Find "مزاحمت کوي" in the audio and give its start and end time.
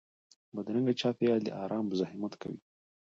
1.91-2.59